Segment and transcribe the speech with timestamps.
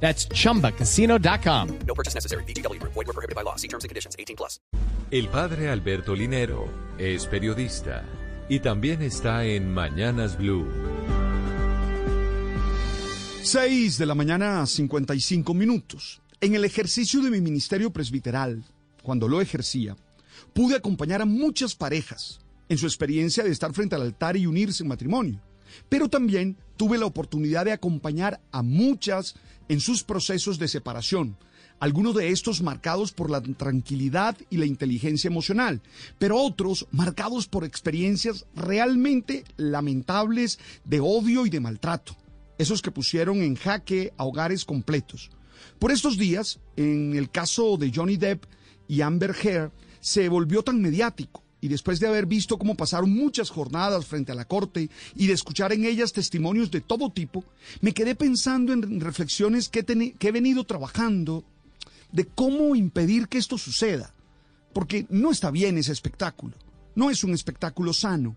[0.00, 1.78] That's chumbacasino.com.
[1.86, 2.44] No purchase necessary.
[2.44, 2.80] BGW.
[2.82, 3.56] Void were prohibited by law.
[3.56, 4.14] See terms and conditions.
[4.18, 4.60] 18 plus.
[5.10, 8.04] El padre Alberto Linero es periodista
[8.48, 10.66] y también está en Mañanas Blue.
[13.42, 16.20] 6 de la mañana, 55 minutos.
[16.40, 18.64] En el ejercicio de mi ministerio presbiteral,
[19.02, 19.96] cuando lo ejercía,
[20.52, 24.82] pude acompañar a muchas parejas en su experiencia de estar frente al altar y unirse
[24.82, 25.40] en matrimonio.
[25.88, 29.34] Pero también tuve la oportunidad de acompañar a muchas
[29.68, 31.36] en sus procesos de separación,
[31.80, 35.82] algunos de estos marcados por la tranquilidad y la inteligencia emocional,
[36.18, 42.16] pero otros marcados por experiencias realmente lamentables de odio y de maltrato,
[42.58, 45.30] esos que pusieron en jaque a hogares completos.
[45.78, 48.44] Por estos días, en el caso de Johnny Depp
[48.88, 53.50] y Amber Heard, se volvió tan mediático y después de haber visto cómo pasaron muchas
[53.50, 57.44] jornadas frente a la corte y de escuchar en ellas testimonios de todo tipo,
[57.80, 59.84] me quedé pensando en reflexiones que,
[60.20, 61.44] he venido trabajando
[62.12, 64.12] de cómo impedir que esto suceda.
[64.72, 66.54] Porque no está bien ese espectáculo,
[66.94, 68.36] no es un espectáculo sano.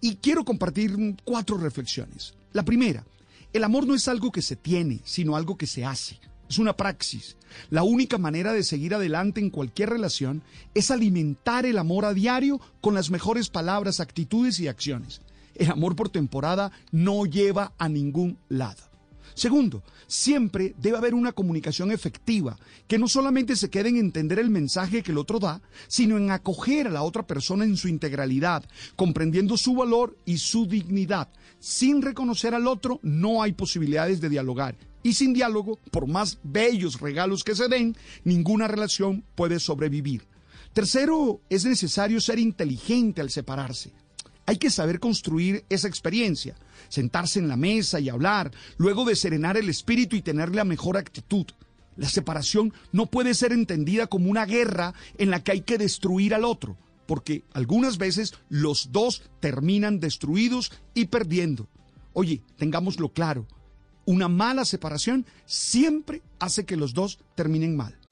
[0.00, 2.34] Y quiero compartir cuatro reflexiones.
[2.52, 3.04] La primera,
[3.52, 6.18] el amor no es algo que se tiene, sino algo que se hace
[6.50, 7.36] es una praxis.
[7.70, 10.42] La única manera de seguir adelante en cualquier relación
[10.74, 15.22] es alimentar el amor a diario con las mejores palabras, actitudes y acciones.
[15.54, 18.82] El amor por temporada no lleva a ningún lado.
[19.34, 24.50] Segundo, siempre debe haber una comunicación efectiva, que no solamente se quede en entender el
[24.50, 28.64] mensaje que el otro da, sino en acoger a la otra persona en su integralidad,
[28.96, 31.28] comprendiendo su valor y su dignidad.
[31.60, 37.00] Sin reconocer al otro no hay posibilidades de dialogar y sin diálogo, por más bellos
[37.00, 40.26] regalos que se den, ninguna relación puede sobrevivir.
[40.72, 43.92] Tercero, es necesario ser inteligente al separarse.
[44.46, 46.56] Hay que saber construir esa experiencia,
[46.88, 50.96] sentarse en la mesa y hablar, luego de serenar el espíritu y tener la mejor
[50.96, 51.46] actitud.
[51.96, 56.34] La separación no puede ser entendida como una guerra en la que hay que destruir
[56.34, 61.68] al otro, porque algunas veces los dos terminan destruidos y perdiendo.
[62.12, 63.46] Oye, tengámoslo claro,
[64.10, 67.99] una mala separación siempre hace que los dos terminen mal.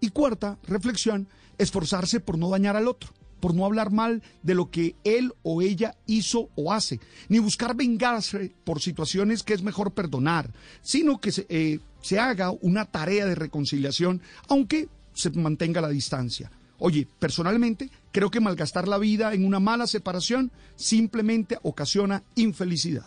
[0.00, 3.10] Y cuarta reflexión, esforzarse por no dañar al otro,
[3.40, 7.74] por no hablar mal de lo que él o ella hizo o hace, ni buscar
[7.74, 13.26] vengarse por situaciones que es mejor perdonar, sino que se, eh, se haga una tarea
[13.26, 16.50] de reconciliación, aunque se mantenga la distancia.
[16.78, 23.06] Oye, personalmente creo que malgastar la vida en una mala separación simplemente ocasiona infelicidad.